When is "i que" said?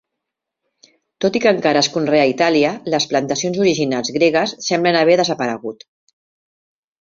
1.39-1.51